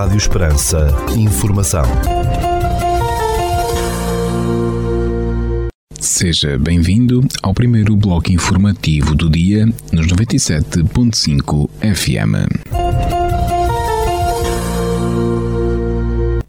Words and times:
Rádio 0.00 0.16
Esperança. 0.16 0.88
Informação. 1.14 1.84
Seja 6.00 6.58
bem-vindo 6.58 7.20
ao 7.42 7.52
primeiro 7.52 7.94
bloco 7.94 8.32
informativo 8.32 9.14
do 9.14 9.28
dia 9.28 9.66
nos 9.92 10.06
97.5 10.06 11.68
FM. 11.82 12.48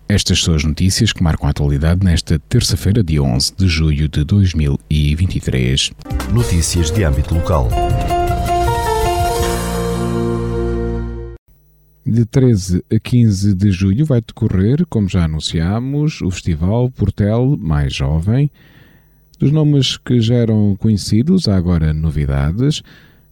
Estas 0.07 0.41
são 0.41 0.55
as 0.55 0.63
notícias 0.63 1.11
que 1.11 1.21
marcam 1.21 1.45
a 1.45 1.49
atualidade 1.49 2.05
nesta 2.05 2.39
terça-feira, 2.39 3.03
dia 3.03 3.21
11 3.21 3.53
de 3.57 3.67
julho 3.67 4.07
de 4.07 4.23
2023. 4.23 5.91
Notícias 6.31 6.89
de 6.89 7.03
âmbito 7.03 7.35
local. 7.35 7.67
De 12.03 12.25
13 12.25 12.83
a 12.91 12.99
15 12.99 13.53
de 13.53 13.71
julho 13.71 14.05
vai 14.05 14.21
decorrer, 14.21 14.85
como 14.89 15.07
já 15.07 15.25
anunciámos, 15.25 16.19
o 16.21 16.31
Festival 16.31 16.89
Portel 16.89 17.55
Mais 17.59 17.93
Jovem. 17.93 18.49
Dos 19.37 19.51
nomes 19.51 19.97
que 19.97 20.19
já 20.19 20.33
eram 20.35 20.75
conhecidos, 20.79 21.47
há 21.47 21.55
agora 21.55 21.93
novidades. 21.93 22.81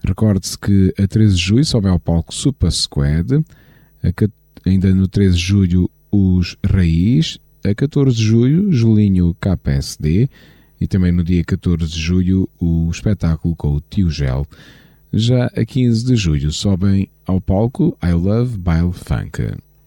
Recorde-se 0.06 0.58
que 0.58 0.94
a 1.00 1.08
13 1.08 1.36
de 1.36 1.42
julho 1.42 1.66
sobe 1.66 1.88
ao 1.88 2.00
palco 2.00 2.34
Super 2.34 2.72
Squad, 2.72 3.44
ainda 4.64 4.94
no 4.94 5.08
13 5.08 5.36
de 5.36 5.44
julho 5.44 5.90
os 6.12 6.56
Raiz, 6.64 7.40
a 7.66 7.74
14 7.74 8.16
de 8.16 8.24
julho 8.24 8.72
Julinho 8.72 9.36
KPSD 9.42 10.30
e 10.80 10.88
também 10.88 11.12
no 11.12 11.24
dia 11.24 11.44
14 11.44 11.92
de 11.92 12.00
julho 12.00 12.48
o 12.60 12.90
espetáculo 12.92 13.56
com 13.56 13.76
o 13.76 13.82
Tio 13.82 14.10
Gel. 14.12 14.48
Já 15.12 15.48
a 15.48 15.66
15 15.66 16.06
de 16.06 16.16
julho 16.16 16.52
sobem 16.52 17.10
ao 17.26 17.42
palco 17.42 17.98
I 18.04 18.12
Love 18.12 18.58
Bile 18.58 18.94
Funk. 18.94 19.42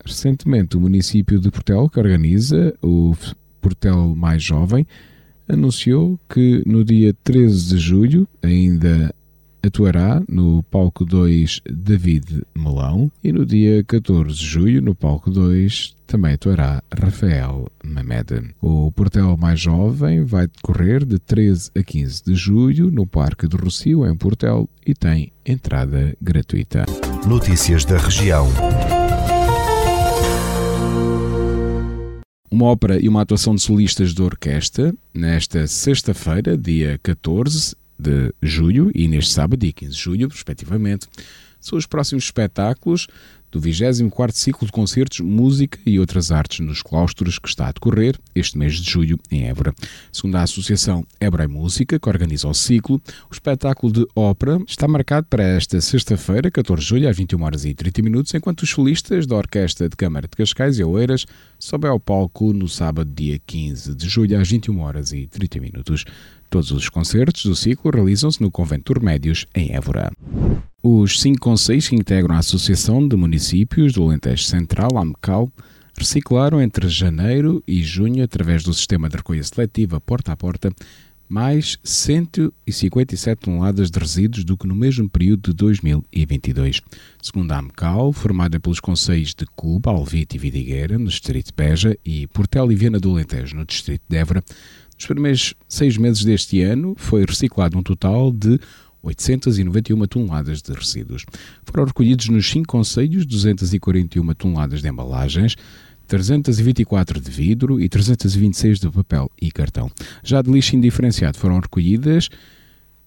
Recentemente, 0.04 0.76
o 0.76 0.80
município 0.80 1.38
de 1.38 1.48
Portel, 1.48 1.88
que 1.88 2.00
organiza 2.00 2.74
o 2.82 3.14
Portel 3.60 4.16
Mais 4.16 4.42
Jovem, 4.42 4.84
anunciou 5.48 6.18
que 6.28 6.62
no 6.66 6.84
dia 6.84 7.14
13 7.22 7.68
de 7.68 7.78
julho, 7.78 8.28
ainda 8.42 9.14
atuará 9.62 10.22
no 10.28 10.62
palco 10.64 11.04
2 11.04 11.60
David 11.70 12.42
Melão 12.54 13.10
e 13.22 13.32
no 13.32 13.46
dia 13.46 13.84
14 13.84 14.36
de 14.36 14.44
julho, 14.44 14.82
no 14.82 14.94
palco 14.94 15.30
2, 15.30 15.96
também 16.06 16.34
atuará 16.34 16.82
Rafael 16.92 17.70
Mamed. 17.84 18.54
O 18.60 18.90
Portel 18.92 19.36
Mais 19.36 19.60
Jovem 19.60 20.24
vai 20.24 20.46
decorrer 20.46 21.04
de 21.04 21.18
13 21.18 21.70
a 21.76 21.82
15 21.82 22.24
de 22.24 22.34
julho 22.34 22.90
no 22.90 23.06
Parque 23.06 23.46
do 23.46 23.56
Rocio, 23.56 24.06
em 24.06 24.16
Portel, 24.16 24.68
e 24.86 24.94
tem 24.94 25.32
entrada 25.46 26.14
gratuita. 26.20 26.84
Notícias 27.26 27.84
da 27.84 27.96
região. 27.96 28.48
Uma 32.50 32.66
ópera 32.66 33.02
e 33.02 33.08
uma 33.08 33.22
atuação 33.22 33.54
de 33.54 33.62
solistas 33.62 34.12
de 34.12 34.20
orquestra 34.20 34.94
nesta 35.14 35.66
sexta-feira, 35.66 36.54
dia 36.58 37.00
14, 37.02 37.74
de 38.02 38.34
julho 38.42 38.90
e 38.94 39.06
neste 39.08 39.32
sábado, 39.32 39.60
dia 39.60 39.72
15 39.72 39.92
de 39.92 39.98
julho, 39.98 40.28
respectivamente, 40.28 41.06
são 41.60 41.78
os 41.78 41.86
próximos 41.86 42.24
espetáculos 42.24 43.06
do 43.52 43.60
24º 43.60 44.32
ciclo 44.32 44.66
de 44.66 44.72
concertos 44.72 45.20
Música 45.20 45.78
e 45.84 46.00
Outras 46.00 46.32
Artes 46.32 46.60
nos 46.60 46.82
Claustros 46.82 47.38
que 47.38 47.48
está 47.48 47.68
a 47.68 47.72
decorrer 47.72 48.18
este 48.34 48.56
mês 48.56 48.76
de 48.76 48.90
julho 48.90 49.18
em 49.30 49.46
Évora. 49.46 49.74
Segundo 50.10 50.36
a 50.36 50.42
Associação 50.42 51.06
Évora 51.20 51.46
Música, 51.46 52.00
que 52.00 52.08
organiza 52.08 52.48
o 52.48 52.54
ciclo, 52.54 53.00
o 53.30 53.34
espetáculo 53.34 53.92
de 53.92 54.06
ópera 54.16 54.58
está 54.66 54.88
marcado 54.88 55.26
para 55.28 55.44
esta 55.44 55.80
sexta-feira, 55.80 56.50
14 56.50 56.82
de 56.82 56.88
julho, 56.88 57.08
às 57.08 57.16
21 57.16 57.42
horas 57.42 57.64
e 57.66 57.74
30 57.74 58.02
minutos, 58.02 58.34
enquanto 58.34 58.62
os 58.62 58.70
solistas 58.70 59.26
da 59.26 59.36
Orquestra 59.36 59.88
de 59.88 59.96
Câmara 59.96 60.26
de 60.26 60.36
Cascais 60.36 60.78
e 60.78 60.84
Oeiras 60.84 61.26
sobem 61.58 61.90
ao 61.90 62.00
palco 62.00 62.52
no 62.54 62.68
sábado, 62.68 63.12
dia 63.14 63.38
15 63.46 63.94
de 63.94 64.08
julho, 64.08 64.40
às 64.40 64.48
21 64.48 64.80
horas 64.80 65.12
e 65.12 65.26
30 65.26 65.60
minutos. 65.60 66.04
Todos 66.48 66.70
os 66.70 66.88
concertos 66.88 67.44
do 67.44 67.54
ciclo 67.54 67.90
realizam-se 67.90 68.40
no 68.40 68.50
Convento 68.50 68.92
Remédios, 68.92 69.46
em 69.54 69.74
Évora. 69.74 70.10
Os 70.84 71.20
cinco 71.20 71.38
conselhos 71.38 71.88
que 71.88 71.94
integram 71.94 72.34
a 72.34 72.38
Associação 72.38 73.06
de 73.06 73.14
Municípios 73.14 73.92
do 73.92 74.02
Alentejo 74.02 74.42
Central, 74.42 74.98
AMCAL, 74.98 75.48
reciclaram 75.96 76.60
entre 76.60 76.88
janeiro 76.88 77.62
e 77.68 77.84
junho, 77.84 78.24
através 78.24 78.64
do 78.64 78.74
sistema 78.74 79.08
de 79.08 79.16
recolha 79.16 79.44
seletiva 79.44 80.00
porta 80.00 80.32
a 80.32 80.36
porta, 80.36 80.72
mais 81.28 81.78
157 81.84 83.42
toneladas 83.42 83.92
de 83.92 83.98
resíduos 84.00 84.44
do 84.44 84.56
que 84.56 84.66
no 84.66 84.74
mesmo 84.74 85.08
período 85.08 85.52
de 85.52 85.56
2022. 85.56 86.80
Segundo 87.22 87.52
a 87.52 87.58
AMCAL, 87.58 88.12
formada 88.12 88.58
pelos 88.58 88.80
conselhos 88.80 89.36
de 89.36 89.46
Cuba, 89.54 89.92
Alvite 89.92 90.34
e 90.34 90.40
Vidigueira, 90.40 90.98
no 90.98 91.06
distrito 91.06 91.46
de 91.46 91.52
Beja, 91.56 91.96
e 92.04 92.26
Portel 92.26 92.72
e 92.72 92.74
Viana 92.74 92.98
do 92.98 93.12
Alentejo, 93.12 93.54
no 93.54 93.64
distrito 93.64 94.02
de 94.08 94.16
Évora, 94.16 94.42
nos 94.96 95.06
primeiros 95.06 95.54
seis 95.68 95.96
meses 95.96 96.24
deste 96.24 96.60
ano, 96.60 96.94
foi 96.96 97.24
reciclado 97.24 97.78
um 97.78 97.82
total 97.82 98.32
de 98.32 98.58
891 99.02 100.06
toneladas 100.06 100.62
de 100.62 100.72
resíduos. 100.72 101.24
Foram 101.64 101.84
recolhidos 101.84 102.28
nos 102.28 102.48
cinco 102.48 102.68
conselhos 102.68 103.26
241 103.26 104.34
toneladas 104.34 104.80
de 104.80 104.88
embalagens, 104.88 105.56
324 106.06 107.20
de 107.20 107.30
vidro 107.30 107.80
e 107.80 107.88
326 107.88 108.80
de 108.80 108.90
papel 108.90 109.30
e 109.40 109.50
cartão. 109.50 109.90
Já 110.22 110.42
de 110.42 110.50
lixo 110.50 110.76
indiferenciado 110.76 111.38
foram 111.38 111.58
recolhidas 111.58 112.28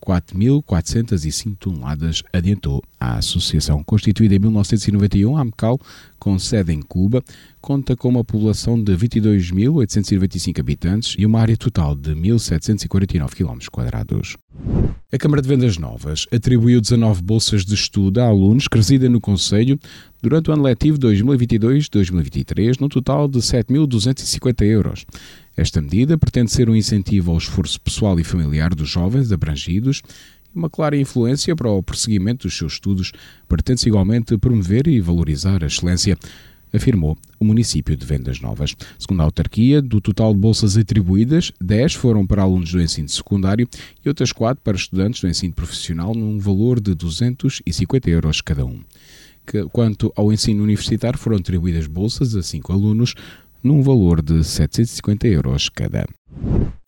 4.405 0.05 1.57
toneladas, 1.57 2.23
adiantou 2.31 2.84
a 3.13 3.17
associação. 3.17 3.83
Constituída 3.83 4.35
em 4.35 4.39
1991, 4.39 5.38
a 5.38 5.41
AMCAL, 5.41 5.79
com 6.19 6.38
sede 6.39 6.73
em 6.73 6.81
Cuba, 6.81 7.23
conta 7.61 7.95
com 7.95 8.09
uma 8.09 8.23
população 8.23 8.81
de 8.81 8.95
22.895 8.95 10.59
habitantes 10.59 11.16
e 11.17 11.25
uma 11.25 11.39
área 11.39 11.57
total 11.57 11.95
de 11.95 12.11
1.749 12.11 13.33
km. 13.33 14.38
A 15.11 15.17
Câmara 15.17 15.41
de 15.41 15.47
Vendas 15.47 15.77
Novas 15.77 16.25
atribuiu 16.31 16.81
19 16.81 17.21
bolsas 17.21 17.63
de 17.63 17.73
estudo 17.73 18.19
a 18.19 18.25
alunos 18.25 18.67
que 18.67 18.77
residem 18.77 19.07
no 19.07 19.22
Conselho 19.22 19.79
durante 20.22 20.49
o 20.49 20.53
ano 20.53 20.63
letivo 20.63 20.97
2022-2023, 20.97 22.79
no 22.81 22.89
total 22.89 23.27
de 23.27 23.39
7.250 23.39 24.66
euros. 24.66 25.05
Esta 25.55 25.81
medida 25.81 26.17
pretende 26.17 26.51
ser 26.51 26.69
um 26.69 26.75
incentivo 26.75 27.31
ao 27.31 27.37
esforço 27.37 27.79
pessoal 27.79 28.19
e 28.19 28.23
familiar 28.23 28.75
dos 28.75 28.89
jovens 28.89 29.31
abrangidos 29.31 30.01
uma 30.55 30.69
clara 30.69 30.97
influência 30.97 31.55
para 31.55 31.69
o 31.69 31.83
prosseguimento 31.83 32.47
dos 32.47 32.57
seus 32.57 32.73
estudos. 32.73 33.11
Pretende-se 33.47 33.89
igualmente 33.89 34.38
promover 34.38 34.88
e 34.88 35.01
valorizar 35.01 35.63
a 35.63 35.67
excelência 35.67 36.17
afirmou 36.73 37.17
o 37.39 37.45
município 37.45 37.95
de 37.95 38.05
Vendas 38.05 38.41
Novas. 38.41 38.75
Segundo 38.99 39.21
a 39.21 39.23
autarquia, 39.23 39.81
do 39.81 40.01
total 40.01 40.33
de 40.33 40.39
bolsas 40.39 40.77
atribuídas, 40.77 41.51
10 41.61 41.93
foram 41.93 42.25
para 42.25 42.41
alunos 42.41 42.71
do 42.71 42.81
ensino 42.81 43.07
secundário 43.07 43.67
e 44.03 44.09
outras 44.09 44.31
4 44.31 44.61
para 44.63 44.75
estudantes 44.75 45.21
do 45.21 45.27
ensino 45.27 45.53
profissional, 45.53 46.13
num 46.13 46.38
valor 46.38 46.79
de 46.79 46.93
250 46.93 48.09
euros 48.09 48.41
cada 48.41 48.66
um. 48.66 48.81
Quanto 49.72 50.11
ao 50.16 50.33
ensino 50.33 50.63
universitário, 50.63 51.19
foram 51.19 51.37
atribuídas 51.37 51.87
bolsas 51.87 52.35
a 52.35 52.41
5 52.41 52.73
alunos, 52.73 53.13
num 53.63 53.81
valor 53.81 54.22
de 54.22 54.43
750 54.43 55.27
euros 55.27 55.69
cada. 55.69 56.05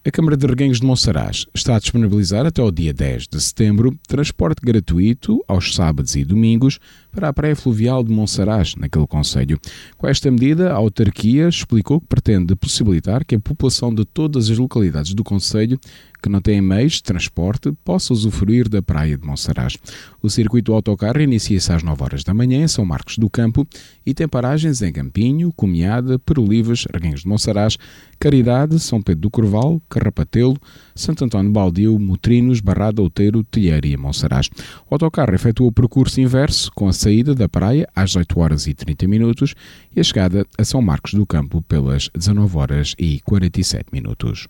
A 0.08 0.10
Câmara 0.10 0.38
de 0.38 0.48
Reguengos 0.48 0.80
de 0.80 0.86
Monsaraz 0.86 1.46
está 1.54 1.76
a 1.76 1.80
disponibilizar 1.80 2.46
até 2.46 2.64
o 2.64 2.72
dia 2.72 2.94
10 2.94 3.28
de 3.28 3.42
setembro 3.42 3.94
transporte 4.08 4.62
gratuito 4.64 5.44
aos 5.46 5.76
sábados 5.76 6.16
e 6.16 6.24
domingos 6.24 6.80
para 7.18 7.30
a 7.30 7.34
praia 7.34 7.56
fluvial 7.56 8.04
de 8.04 8.12
Monsaraz, 8.12 8.76
naquele 8.76 9.08
conselho. 9.08 9.60
Com 9.98 10.08
esta 10.08 10.30
medida, 10.30 10.72
a 10.72 10.76
autarquia 10.76 11.50
explicou 11.50 12.00
que 12.00 12.06
pretende 12.06 12.56
possibilitar 12.56 13.26
que 13.26 13.34
a 13.34 13.40
população 13.40 13.92
de 13.92 14.06
todas 14.06 14.52
as 14.52 14.58
localidades 14.60 15.16
do 15.16 15.24
conselho 15.24 15.80
que 16.22 16.30
não 16.30 16.42
têm 16.42 16.62
meios 16.62 16.94
de 16.94 17.04
transporte 17.04 17.72
possa 17.84 18.14
usufruir 18.14 18.68
da 18.68 18.82
praia 18.82 19.18
de 19.18 19.26
Monsaraz. 19.26 19.78
O 20.22 20.30
circuito 20.30 20.74
autocarro 20.74 21.22
inicia-se 21.22 21.72
às 21.72 21.84
9 21.84 22.04
horas 22.04 22.24
da 22.24 22.34
manhã 22.34 22.64
em 22.64 22.68
São 22.68 22.86
Marcos 22.86 23.18
do 23.18 23.30
Campo 23.30 23.68
e 24.06 24.14
tem 24.14 24.28
paragens 24.28 24.82
em 24.82 24.92
Campinho, 24.92 25.52
Comiada, 25.56 26.18
Perolivas, 26.20 26.86
Reguengos 26.92 27.22
de 27.22 27.28
Monsaraz, 27.28 27.78
Caridade, 28.20 28.80
São 28.80 29.02
Pedro 29.02 29.22
do 29.22 29.30
Corval, 29.30 29.82
Carrapatelo, 29.90 30.58
Santo 30.96 31.24
António 31.24 31.52
Baldio, 31.52 31.98
Motrinos, 32.00 32.60
Barrada, 32.62 33.02
Outeiro, 33.02 33.44
Telheira 33.44 33.88
e 33.88 33.96
Monsaraz. 33.96 34.50
O 34.90 34.96
autocarro 34.96 35.36
efetua 35.36 35.68
o 35.68 35.72
percurso 35.72 36.20
inverso 36.20 36.72
com 36.74 36.88
a 36.88 36.94
saída 37.08 37.34
da 37.34 37.48
praia 37.48 37.88
às 37.96 38.18
8 38.18 38.38
horas 38.38 38.68
e 38.68 38.74
30 38.74 39.08
minutos 39.08 39.56
e 39.96 40.00
a 40.02 40.04
chegada 40.04 40.46
a 40.58 40.66
São 40.66 40.82
Marcos 40.82 41.14
do 41.14 41.26
Campo 41.26 41.62
pelas 41.62 42.10
19 42.14 42.58
horas 42.58 42.96
e 43.00 43.22
47 43.22 43.86
minutos. 43.94 44.50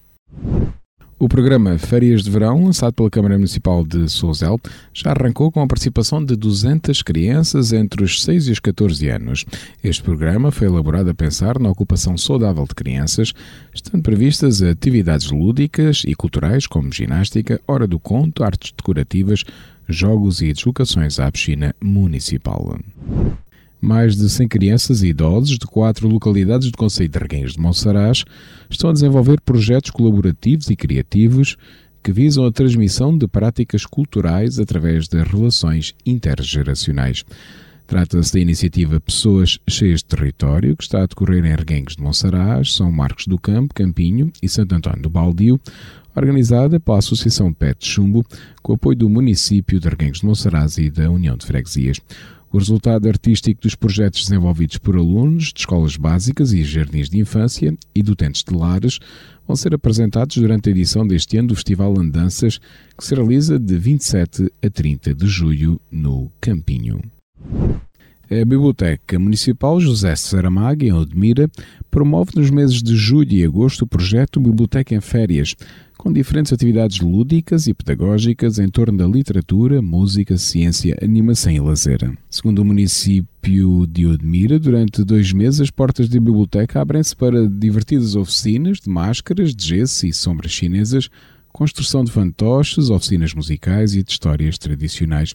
O 1.19 1.29
programa 1.29 1.77
Férias 1.77 2.23
de 2.23 2.31
Verão, 2.31 2.63
lançado 2.63 2.93
pela 2.93 3.11
Câmara 3.11 3.35
Municipal 3.35 3.85
de 3.85 4.09
Souzel, 4.09 4.59
já 4.91 5.11
arrancou 5.11 5.51
com 5.51 5.61
a 5.61 5.67
participação 5.67 6.23
de 6.23 6.35
200 6.35 7.03
crianças 7.03 7.73
entre 7.73 8.03
os 8.03 8.23
6 8.23 8.47
e 8.47 8.51
os 8.53 8.59
14 8.59 9.07
anos. 9.07 9.45
Este 9.83 10.01
programa 10.01 10.51
foi 10.51 10.65
elaborado 10.65 11.11
a 11.11 11.13
pensar 11.13 11.59
na 11.59 11.69
ocupação 11.69 12.17
saudável 12.17 12.65
de 12.65 12.73
crianças, 12.73 13.33
estando 13.71 14.01
previstas 14.01 14.63
atividades 14.63 15.29
lúdicas 15.29 16.01
e 16.07 16.15
culturais 16.15 16.65
como 16.65 16.91
ginástica, 16.91 17.61
hora 17.67 17.85
do 17.85 17.99
conto, 17.99 18.43
artes 18.43 18.73
decorativas, 18.75 19.43
jogos 19.87 20.41
e 20.41 20.51
deslocações 20.51 21.19
à 21.19 21.31
piscina 21.31 21.75
municipal. 21.81 22.77
Mais 23.79 24.17
de 24.17 24.29
100 24.29 24.47
crianças 24.47 25.03
e 25.03 25.07
idosos 25.07 25.57
de 25.57 25.67
quatro 25.67 26.07
localidades 26.07 26.71
do 26.71 26.77
Conselho 26.77 27.09
de 27.09 27.19
Reguengos 27.19 27.53
de 27.53 27.59
Monsaraz 27.59 28.25
estão 28.69 28.89
a 28.89 28.93
desenvolver 28.93 29.39
projetos 29.41 29.91
colaborativos 29.91 30.69
e 30.69 30.75
criativos 30.75 31.55
que 32.03 32.11
visam 32.11 32.45
a 32.45 32.51
transmissão 32.51 33.17
de 33.17 33.27
práticas 33.27 33.85
culturais 33.85 34.59
através 34.59 35.07
das 35.07 35.27
relações 35.27 35.93
intergeracionais. 36.05 37.23
Trata-se 37.85 38.33
da 38.33 38.39
iniciativa 38.39 38.99
Pessoas 38.99 39.59
Cheias 39.67 39.99
de 39.99 40.05
Território, 40.07 40.75
que 40.75 40.83
está 40.83 41.03
a 41.03 41.05
decorrer 41.05 41.45
em 41.45 41.55
Reguengos 41.55 41.95
de 41.95 42.03
Monsaraz, 42.03 42.73
São 42.73 42.91
Marcos 42.91 43.27
do 43.27 43.39
Campo, 43.39 43.73
Campinho 43.73 44.31
e 44.43 44.49
Santo 44.49 44.75
António 44.75 45.03
do 45.03 45.09
Baldio, 45.09 45.59
organizada 46.17 46.79
pela 46.79 46.97
Associação 46.97 47.53
PET 47.53 47.85
Chumbo, 47.85 48.25
com 48.61 48.73
apoio 48.73 48.97
do 48.97 49.09
município 49.09 49.79
de 49.79 49.87
Reguengos 49.87 50.21
de 50.21 50.25
Monsaraz 50.25 50.77
e 50.77 50.89
da 50.89 51.09
União 51.09 51.37
de 51.37 51.45
Freguesias. 51.45 51.99
O 52.51 52.57
resultado 52.57 53.07
artístico 53.07 53.61
dos 53.61 53.75
projetos 53.75 54.23
desenvolvidos 54.23 54.77
por 54.77 54.95
alunos 54.95 55.51
de 55.53 55.59
escolas 55.59 55.97
básicas 55.97 56.53
e 56.53 56.63
jardins 56.63 57.09
de 57.09 57.19
infância 57.19 57.75
e 57.93 58.01
de 58.01 58.11
utentes 58.11 58.43
de 58.43 58.55
lares 58.55 58.99
vão 59.45 59.55
ser 59.55 59.73
apresentados 59.75 60.37
durante 60.37 60.69
a 60.69 60.71
edição 60.71 61.05
deste 61.05 61.37
ano 61.37 61.49
do 61.49 61.55
Festival 61.55 61.97
Andanças, 61.99 62.57
que 62.97 63.05
se 63.05 63.13
realiza 63.13 63.59
de 63.59 63.77
27 63.77 64.51
a 64.63 64.69
30 64.69 65.13
de 65.13 65.27
julho 65.27 65.79
no 65.91 66.31
Campinho. 66.41 66.99
A 68.29 68.43
Biblioteca 68.43 69.17
Municipal 69.17 69.79
José 69.79 70.13
Saramago, 70.17 70.83
em 70.83 70.91
Odmira, 70.91 71.49
promove 71.89 72.31
nos 72.35 72.49
meses 72.49 72.83
de 72.83 72.93
julho 72.93 73.31
e 73.31 73.45
agosto 73.45 73.83
o 73.83 73.87
projeto 73.87 74.41
Biblioteca 74.41 74.93
em 74.93 74.99
Férias, 74.99 75.55
com 75.97 76.11
diferentes 76.11 76.51
atividades 76.51 76.99
lúdicas 76.99 77.67
e 77.67 77.73
pedagógicas 77.73 78.59
em 78.59 78.67
torno 78.67 78.97
da 78.97 79.07
literatura, 79.07 79.81
música, 79.81 80.37
ciência, 80.37 80.97
animação 81.01 81.53
e 81.53 81.59
lazer. 81.61 81.99
Segundo 82.29 82.59
o 82.59 82.65
município 82.65 83.87
de 83.87 84.05
Odmira, 84.05 84.59
durante 84.59 85.05
dois 85.05 85.31
meses 85.31 85.61
as 85.61 85.71
portas 85.71 86.09
da 86.09 86.19
biblioteca 86.19 86.81
abrem-se 86.81 87.15
para 87.15 87.47
divertidas 87.47 88.13
oficinas 88.13 88.81
de 88.81 88.89
máscaras, 88.89 89.55
de 89.55 89.67
gesso 89.67 90.05
e 90.05 90.11
sombras 90.11 90.51
chinesas, 90.51 91.09
construção 91.57 92.03
de 92.03 92.11
fantoches, 92.11 92.91
oficinas 92.91 93.33
musicais 93.33 93.95
e 93.95 94.03
de 94.03 94.11
histórias 94.11 94.59
tradicionais. 94.59 95.33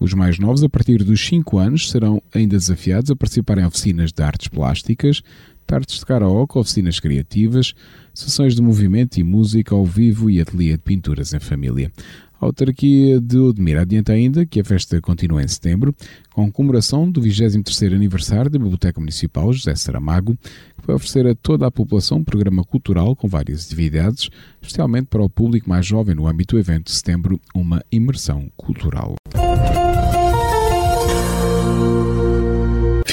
Os 0.00 0.14
mais 0.14 0.38
novos, 0.38 0.64
a 0.64 0.68
partir 0.68 1.04
dos 1.04 1.20
5 1.26 1.58
anos, 1.58 1.90
serão 1.90 2.22
ainda 2.34 2.56
desafiados 2.56 3.10
a 3.10 3.16
participar 3.16 3.58
em 3.58 3.66
oficinas 3.66 4.10
de 4.10 4.22
artes 4.22 4.48
plásticas, 4.48 5.20
tardes 5.66 5.98
de 5.98 6.06
karaoke, 6.06 6.56
oficinas 6.56 6.98
criativas, 6.98 7.74
sessões 8.14 8.54
de 8.54 8.62
movimento 8.62 9.18
e 9.18 9.22
música 9.22 9.74
ao 9.74 9.84
vivo 9.84 10.30
e 10.30 10.40
ateliê 10.40 10.72
de 10.72 10.82
pinturas 10.82 11.34
em 11.34 11.38
família. 11.38 11.92
A 12.40 12.46
autarquia 12.46 13.20
de 13.20 13.36
Odmira 13.36 13.82
adianta 13.82 14.12
ainda 14.12 14.46
que 14.46 14.60
a 14.60 14.64
festa 14.64 15.00
continua 15.00 15.42
em 15.42 15.48
setembro, 15.48 15.94
com 16.32 16.50
comemoração 16.52 17.10
do 17.10 17.20
23º 17.20 17.94
aniversário 17.94 18.50
da 18.50 18.58
Biblioteca 18.58 19.00
Municipal 19.00 19.52
José 19.52 19.74
Saramago, 19.74 20.36
que 20.36 20.86
vai 20.86 20.94
oferecer 20.94 21.26
a 21.26 21.34
toda 21.34 21.66
a 21.66 21.70
população 21.70 22.18
um 22.18 22.24
programa 22.24 22.62
cultural 22.62 23.16
com 23.16 23.26
várias 23.26 23.66
atividades, 23.66 24.30
especialmente 24.62 25.06
para 25.06 25.22
o 25.22 25.28
público 25.28 25.68
mais 25.68 25.84
jovem 25.84 26.14
no 26.14 26.28
âmbito 26.28 26.54
do 26.54 26.60
evento 26.60 26.86
de 26.86 26.92
setembro, 26.92 27.40
uma 27.52 27.82
imersão 27.90 28.50
cultural. 28.56 29.16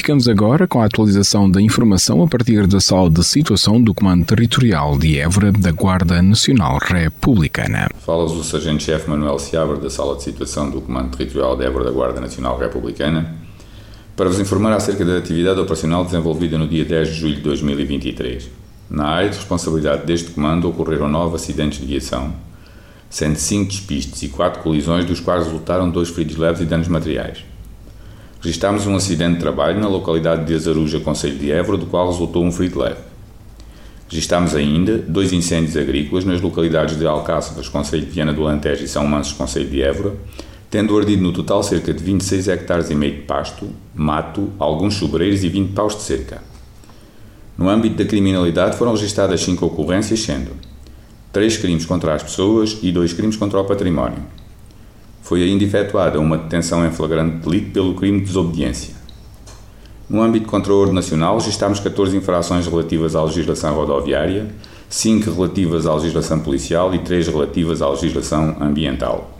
Ficamos 0.05 0.27
agora 0.27 0.67
com 0.67 0.79
a 0.79 0.85
atualização 0.85 1.49
da 1.49 1.59
informação 1.59 2.21
a 2.21 2.27
partir 2.27 2.67
da 2.67 2.79
sala 2.79 3.09
de 3.09 3.23
situação 3.23 3.81
do 3.81 3.91
Comando 3.91 4.23
Territorial 4.23 4.99
de 4.99 5.17
Évora 5.17 5.51
da 5.51 5.71
Guarda 5.71 6.21
Nacional 6.21 6.77
Republicana. 6.77 7.89
Fala-vos 8.05 8.37
o 8.37 8.43
Sargento-Chefe 8.43 9.09
Manuel 9.09 9.39
Seabra 9.39 9.77
da 9.77 9.89
sala 9.89 10.15
de 10.15 10.21
situação 10.21 10.69
do 10.69 10.79
Comando 10.79 11.17
Territorial 11.17 11.57
de 11.57 11.65
Évora 11.65 11.85
da 11.85 11.89
Guarda 11.89 12.21
Nacional 12.21 12.55
Republicana 12.55 13.35
para 14.15 14.29
vos 14.29 14.39
informar 14.39 14.73
acerca 14.73 15.03
da 15.03 15.17
atividade 15.17 15.59
operacional 15.59 16.05
desenvolvida 16.05 16.55
no 16.55 16.67
dia 16.67 16.85
10 16.85 17.07
de 17.07 17.13
julho 17.15 17.35
de 17.37 17.41
2023. 17.41 18.47
Na 18.87 19.07
área 19.07 19.31
de 19.31 19.37
responsabilidade 19.37 20.05
deste 20.05 20.29
comando 20.29 20.69
ocorreram 20.69 21.09
nove 21.09 21.35
acidentes 21.35 21.79
de 21.79 21.87
viação, 21.87 22.31
sendo 23.09 23.37
cinco 23.37 23.71
despistes 23.71 24.21
e 24.21 24.27
quatro 24.27 24.61
colisões, 24.61 25.05
dos 25.05 25.19
quais 25.19 25.45
resultaram 25.45 25.89
dois 25.89 26.09
feridos 26.09 26.37
leves 26.37 26.61
e 26.61 26.65
danos 26.65 26.87
materiais. 26.87 27.54
Registámos 28.45 28.85
um 28.85 28.95
acidente 28.95 29.33
de 29.33 29.39
trabalho 29.39 29.79
na 29.79 29.87
localidade 29.87 30.45
de 30.45 30.53
Azaruja, 30.53 30.99
Conselho 30.99 31.35
de 31.35 31.51
Évora, 31.51 31.79
do 31.79 31.87
qual 31.87 32.11
resultou 32.11 32.45
um 32.45 32.51
ferido 32.51 32.77
leve. 32.77 32.99
Registámos 34.07 34.53
ainda 34.53 34.99
dois 34.99 35.33
incêndios 35.33 35.75
agrícolas 35.75 36.25
nas 36.25 36.39
localidades 36.39 36.95
de 36.95 37.07
Alcáçovas, 37.07 37.67
Conselho 37.67 38.05
de 38.05 38.11
Viana 38.11 38.31
do 38.31 38.45
Alentejo 38.45 38.83
e 38.83 38.87
São 38.87 39.07
Mansos, 39.07 39.33
Conselho 39.33 39.67
de 39.67 39.81
Évora, 39.81 40.13
tendo 40.69 40.95
ardido 40.95 41.23
no 41.23 41.33
total 41.33 41.63
cerca 41.63 41.91
de 41.91 42.03
26 42.03 42.47
hectares 42.47 42.91
e 42.91 42.93
meio 42.93 43.15
de 43.15 43.21
pasto, 43.23 43.67
mato, 43.95 44.51
alguns 44.59 44.93
sobreiros 44.93 45.43
e 45.43 45.49
20 45.49 45.73
paus 45.73 45.95
de 45.95 46.03
cerca. 46.03 46.43
No 47.57 47.67
âmbito 47.67 47.95
da 47.95 48.05
criminalidade 48.05 48.77
foram 48.77 48.91
registadas 48.91 49.41
5 49.41 49.65
ocorrências, 49.65 50.19
sendo 50.19 50.51
3 51.33 51.57
crimes 51.57 51.87
contra 51.87 52.13
as 52.13 52.21
pessoas 52.21 52.77
e 52.83 52.91
2 52.91 53.11
crimes 53.13 53.37
contra 53.37 53.59
o 53.59 53.65
património. 53.65 54.19
Foi 55.25 55.41
ainda 55.41 55.63
efetuada 55.63 56.19
uma 56.19 56.37
detenção 56.37 56.85
em 56.85 56.91
flagrante 56.91 57.37
delito 57.37 57.71
pelo 57.71 57.95
crime 57.95 58.19
de 58.19 58.27
desobediência. 58.27 58.93
No 60.07 60.21
âmbito 60.21 60.45
de 60.45 60.51
controle 60.51 60.91
nacional, 60.91 61.39
registámos 61.39 61.79
14 61.79 62.15
infrações 62.15 62.67
relativas 62.67 63.15
à 63.15 63.23
legislação 63.23 63.73
rodoviária, 63.73 64.47
5 64.87 65.31
relativas 65.31 65.87
à 65.87 65.95
legislação 65.95 66.41
policial 66.41 66.93
e 66.93 66.99
3 66.99 67.27
relativas 67.29 67.81
à 67.81 67.89
legislação 67.89 68.55
ambiental. 68.61 69.39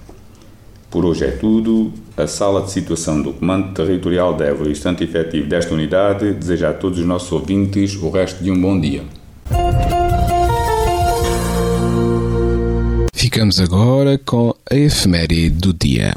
Por 0.91 1.05
hoje 1.05 1.25
é 1.25 1.31
tudo. 1.31 1.93
A 2.17 2.27
sala 2.27 2.63
de 2.63 2.71
situação 2.71 3.23
do 3.23 3.33
Comando 3.33 3.75
Territorial 3.75 4.35
de 4.35 4.45
Évora 4.45 4.71
e 4.71 4.73
estante 4.73 5.05
efetivo 5.05 5.47
desta 5.47 5.73
unidade 5.73 6.33
deseja 6.33 6.71
a 6.71 6.75
todos 6.75 6.99
os 6.99 7.07
nossos 7.07 7.31
ouvintes 7.31 7.95
o 7.95 8.11
resto 8.11 8.43
de 8.43 8.51
um 8.51 8.61
bom 8.61 8.81
dia. 8.81 9.05
Ficamos 13.15 13.61
agora 13.61 14.19
com 14.19 14.55
a 14.71 14.75
efeméride 14.75 15.51
do 15.51 15.73
dia. 15.73 16.15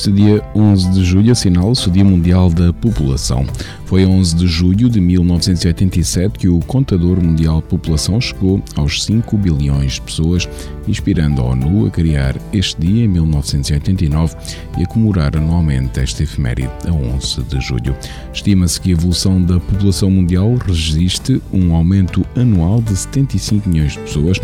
Neste 0.00 0.12
dia 0.12 0.42
11 0.54 0.92
de 0.92 1.04
julho 1.04 1.30
assinala-se 1.30 1.86
o 1.86 1.90
Dia 1.90 2.06
Mundial 2.06 2.48
da 2.48 2.72
População. 2.72 3.46
Foi 3.84 4.06
11 4.06 4.34
de 4.34 4.46
julho 4.46 4.88
de 4.88 4.98
1987 4.98 6.38
que 6.38 6.48
o 6.48 6.58
Contador 6.60 7.22
Mundial 7.22 7.60
de 7.60 7.66
População 7.66 8.18
chegou 8.18 8.62
aos 8.76 9.04
5 9.04 9.36
bilhões 9.36 9.92
de 9.92 10.00
pessoas, 10.00 10.48
inspirando 10.88 11.42
a 11.42 11.44
ONU 11.44 11.86
a 11.86 11.90
criar 11.90 12.34
este 12.50 12.80
dia 12.80 13.04
em 13.04 13.08
1989 13.08 14.34
e 14.78 14.84
a 14.84 14.86
comemorar 14.86 15.36
anualmente 15.36 16.00
esta 16.00 16.22
efeméride 16.22 16.70
a 16.88 16.92
11 16.92 17.42
de 17.42 17.60
julho. 17.60 17.94
Estima-se 18.32 18.80
que 18.80 18.88
a 18.88 18.92
evolução 18.92 19.42
da 19.42 19.60
população 19.60 20.10
mundial 20.10 20.54
resiste 20.66 21.42
um 21.52 21.74
aumento 21.74 22.24
anual 22.34 22.80
de 22.80 22.96
75 22.96 23.68
milhões 23.68 23.92
de 23.92 23.98
pessoas, 23.98 24.40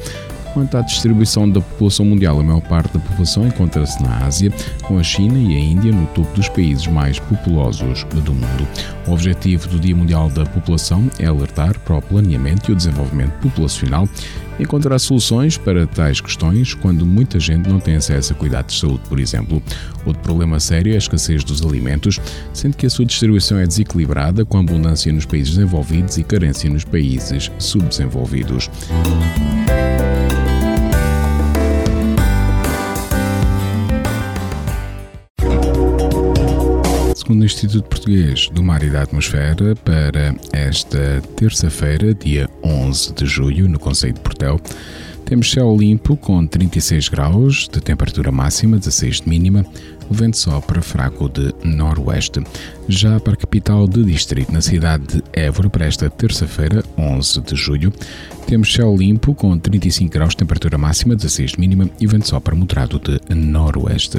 Quanto 0.57 0.75
à 0.79 0.81
distribuição 0.81 1.47
da 1.47 1.61
população 1.61 2.07
mundial, 2.07 2.41
a 2.41 2.43
maior 2.43 2.63
parte 2.63 2.95
da 2.95 2.99
população 2.99 3.47
encontra-se 3.47 4.03
na 4.03 4.25
Ásia, 4.25 4.51
com 4.85 4.99
a 4.99 5.03
China 5.03 5.39
e 5.39 5.55
a 5.55 5.61
Índia 5.61 5.93
no 5.93 6.07
topo 6.07 6.35
dos 6.35 6.49
países 6.49 6.87
mais 6.87 7.19
populosos 7.19 8.05
do 8.05 8.33
mundo. 8.33 8.67
O 9.07 9.13
objetivo 9.13 9.69
do 9.69 9.79
Dia 9.79 9.95
Mundial 9.95 10.31
da 10.31 10.47
População 10.47 11.11
é 11.19 11.27
alertar 11.27 11.79
para 11.81 11.99
o 11.99 12.01
planeamento 12.01 12.71
e 12.71 12.73
o 12.73 12.75
desenvolvimento 12.75 13.33
populacional 13.33 14.09
e 14.59 14.63
encontrar 14.63 14.99
soluções 14.99 15.59
para 15.59 15.87
tais 15.87 16.23
questões 16.23 16.73
quando 16.73 17.05
muita 17.05 17.39
gente 17.39 17.69
não 17.69 17.79
tem 17.79 17.97
acesso 17.97 18.33
a 18.33 18.37
cuidados 18.37 18.77
de 18.77 18.81
saúde, 18.81 19.03
por 19.11 19.21
exemplo. 19.21 19.63
Outro 20.07 20.23
problema 20.23 20.59
sério 20.59 20.91
é 20.91 20.95
a 20.95 20.99
escassez 20.99 21.45
dos 21.45 21.61
alimentos, 21.61 22.19
sendo 22.55 22.79
que 22.79 22.87
a 22.87 22.91
sua 22.91 23.05
distribuição 23.05 23.59
é 23.59 23.67
desequilibrada, 23.67 24.43
com 24.43 24.59
abundância 24.59 25.13
nos 25.13 25.27
países 25.27 25.55
desenvolvidos 25.55 26.17
e 26.17 26.25
carência 26.25 26.71
nos 26.71 26.83
países 26.83 27.53
subdesenvolvidos. 27.59 28.71
Segundo 37.27 37.43
o 37.43 37.45
Instituto 37.45 37.89
Português 37.89 38.49
do 38.51 38.63
Mar 38.63 38.85
e 38.85 38.89
da 38.89 39.03
Atmosfera, 39.03 39.75
para 39.75 40.33
esta 40.53 41.21
terça-feira, 41.35 42.15
dia 42.15 42.49
11 42.63 43.15
de 43.15 43.27
julho, 43.27 43.69
no 43.69 43.81
Conselho 43.81 44.15
de 44.15 44.21
Portel, 44.21 44.61
temos 45.25 45.51
céu 45.51 45.77
limpo 45.77 46.17
com 46.17 46.47
36 46.47 47.09
graus 47.09 47.69
de 47.69 47.81
temperatura 47.81 48.31
máxima, 48.31 48.79
16 48.79 49.23
de 49.23 49.29
mínima, 49.29 49.67
o 50.09 50.15
vento 50.15 50.39
sopra 50.39 50.81
fraco 50.81 51.29
de 51.29 51.53
noroeste. 51.65 52.45
Já 52.87 53.19
para 53.19 53.33
a 53.33 53.37
capital 53.37 53.89
de 53.89 54.05
distrito, 54.05 54.53
na 54.53 54.61
cidade 54.61 55.17
de 55.17 55.23
Évora, 55.33 55.69
para 55.69 55.85
esta 55.85 56.09
terça-feira, 56.09 56.85
11 56.97 57.41
de 57.41 57.57
julho, 57.57 57.93
temos 58.47 58.73
céu 58.73 58.97
limpo 58.97 59.35
com 59.35 59.59
35 59.59 60.13
graus 60.13 60.31
de 60.31 60.37
temperatura 60.37 60.79
máxima, 60.79 61.17
16 61.17 61.53
de 61.53 61.61
mínima 61.61 61.91
e 62.01 62.07
vento 62.07 62.29
sopra 62.29 62.55
moderado 62.55 63.01
de 63.01 63.35
noroeste. 63.35 64.19